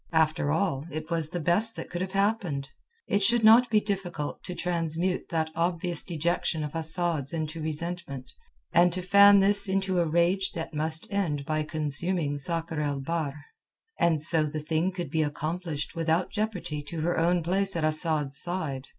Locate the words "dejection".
6.03-6.63